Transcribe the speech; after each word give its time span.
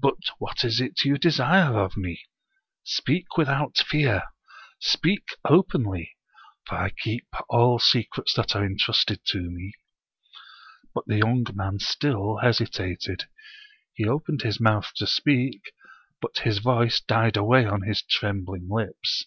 But 0.00 0.16
what 0.40 0.64
is 0.64 0.80
it 0.80 1.04
you 1.04 1.16
desire 1.16 1.78
of 1.78 1.96
me? 1.96 2.22
Speak 2.82 3.26
i6 3.36 3.36
The 3.36 3.44
Power 3.44 3.44
of 3.44 3.48
Eloquence 3.60 3.78
without 3.78 3.86
fear, 3.88 4.22
speak 4.80 5.22
openly, 5.48 6.16
for 6.66 6.74
I 6.78 6.90
keep 6.90 7.28
all 7.48 7.78
secrets 7.78 8.34
that 8.34 8.56
are 8.56 8.64
intrusted 8.64 9.24
to 9.26 9.38
me." 9.48 9.74
But 10.92 11.06
the 11.06 11.18
young 11.18 11.46
man 11.54 11.78
still 11.78 12.38
hesitated. 12.38 13.28
He 13.92 14.08
opened 14.08 14.42
his 14.42 14.58
mouth 14.58 14.90
to 14.96 15.06
speak, 15.06 15.70
but 16.20 16.38
his 16.38 16.58
voice 16.58 16.98
died 17.00 17.36
away 17.36 17.64
on 17.64 17.82
his 17.82 18.02
trembling 18.02 18.66
lips. 18.68 19.24